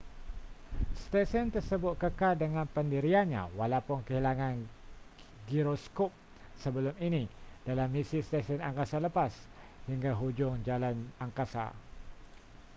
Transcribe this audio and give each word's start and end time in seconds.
stesen 1.03 1.47
tersebut 1.55 1.93
kekal 2.03 2.33
dengan 2.43 2.65
pendiriannya 2.75 3.43
walaupun 3.59 3.99
kehilangan 4.07 4.55
giroskop 5.49 6.09
sebelum 6.61 6.95
ini 7.07 7.23
dalam 7.67 7.85
misi 7.95 8.19
stesen 8.27 8.59
angkasa 8.69 8.97
lepas 9.05 9.29
hingga 9.89 10.11
hujung 10.21 10.55
jalan 10.67 10.95
angkasa 11.25 11.65